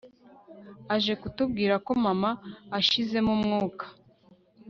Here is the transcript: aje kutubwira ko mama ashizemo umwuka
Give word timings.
aje 0.95 1.13
kutubwira 1.21 1.75
ko 1.85 1.91
mama 2.05 2.29
ashizemo 2.77 3.31
umwuka 3.37 3.85